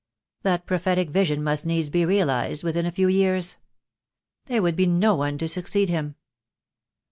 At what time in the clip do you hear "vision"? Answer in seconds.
1.11-1.43